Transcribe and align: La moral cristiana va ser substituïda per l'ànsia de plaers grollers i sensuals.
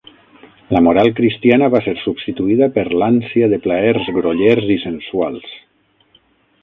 La 0.75 0.79
moral 0.85 1.09
cristiana 1.19 1.67
va 1.75 1.81
ser 1.89 1.93
substituïda 2.05 2.69
per 2.77 2.85
l'ànsia 3.03 3.51
de 3.53 3.61
plaers 3.67 4.09
grollers 4.17 4.73
i 4.77 4.79
sensuals. 4.87 5.55